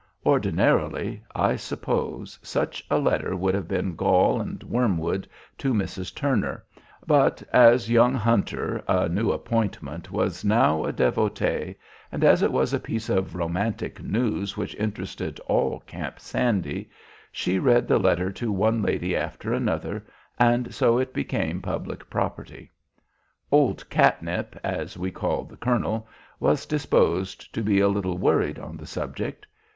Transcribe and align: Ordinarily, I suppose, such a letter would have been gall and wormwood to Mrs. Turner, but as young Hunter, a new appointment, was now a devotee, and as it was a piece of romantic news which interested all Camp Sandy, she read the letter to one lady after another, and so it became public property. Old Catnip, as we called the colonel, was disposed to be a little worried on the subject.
Ordinarily, 0.25 1.21
I 1.35 1.55
suppose, 1.57 2.39
such 2.41 2.83
a 2.89 2.97
letter 2.97 3.35
would 3.35 3.53
have 3.53 3.67
been 3.67 3.95
gall 3.95 4.41
and 4.41 4.63
wormwood 4.63 5.27
to 5.59 5.75
Mrs. 5.75 6.15
Turner, 6.15 6.63
but 7.05 7.43
as 7.53 7.87
young 7.87 8.15
Hunter, 8.15 8.83
a 8.87 9.07
new 9.07 9.29
appointment, 9.31 10.11
was 10.11 10.43
now 10.43 10.85
a 10.85 10.91
devotee, 10.91 11.75
and 12.11 12.23
as 12.23 12.41
it 12.41 12.51
was 12.51 12.73
a 12.73 12.79
piece 12.79 13.09
of 13.09 13.35
romantic 13.35 14.01
news 14.01 14.57
which 14.57 14.73
interested 14.77 15.39
all 15.41 15.81
Camp 15.81 16.19
Sandy, 16.19 16.89
she 17.31 17.59
read 17.59 17.87
the 17.87 17.99
letter 17.99 18.31
to 18.31 18.51
one 18.51 18.81
lady 18.81 19.15
after 19.15 19.53
another, 19.53 20.03
and 20.39 20.73
so 20.73 20.97
it 20.97 21.13
became 21.13 21.61
public 21.61 22.09
property. 22.09 22.71
Old 23.51 23.87
Catnip, 23.91 24.59
as 24.63 24.97
we 24.97 25.11
called 25.11 25.47
the 25.49 25.57
colonel, 25.57 26.07
was 26.39 26.65
disposed 26.65 27.53
to 27.53 27.61
be 27.61 27.79
a 27.79 27.87
little 27.87 28.17
worried 28.17 28.57
on 28.57 28.77
the 28.77 28.87
subject. 28.87 29.45